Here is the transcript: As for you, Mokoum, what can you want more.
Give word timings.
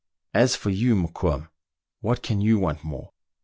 As 0.33 0.55
for 0.55 0.71
you, 0.71 0.95
Mokoum, 0.95 1.47
what 1.99 2.23
can 2.23 2.41
you 2.41 2.57
want 2.57 2.83
more. 2.83 3.13